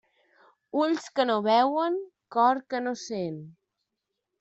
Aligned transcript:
Ulls 0.83 1.09
que 1.21 1.27
no 1.31 1.37
veuen, 1.49 2.01
cor 2.39 2.65
que 2.71 2.85
no 2.89 2.99
sent. 3.07 3.41